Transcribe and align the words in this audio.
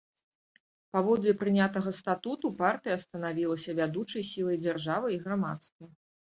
Паводле 0.95 1.33
прынятага 1.41 1.89
статуту, 1.99 2.47
партыя 2.63 2.97
станавілася 3.05 3.79
вядучай 3.83 4.27
сілай 4.33 4.57
дзяржавы 4.67 5.07
і 5.21 5.25
грамадства. 5.29 5.85